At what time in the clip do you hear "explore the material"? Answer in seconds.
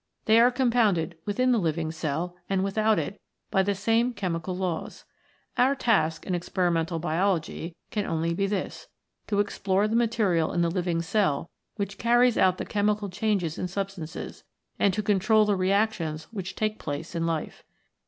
9.39-10.53